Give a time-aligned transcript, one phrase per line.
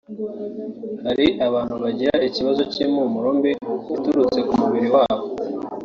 [1.05, 3.51] Hari abantu bagira ikibazo cy’impumuro mbi
[3.95, 5.25] iturutse k’umubiri wabo